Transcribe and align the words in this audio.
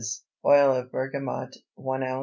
Oil 0.43 0.73
of 0.73 0.91
bergamot 0.91 1.57
1 1.75 2.01
oz. 2.01 2.19